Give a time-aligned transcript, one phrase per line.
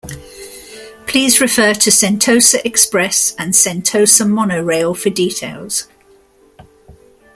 [1.05, 5.87] Please refer to Sentosa Express and Sentosa Monorail for details.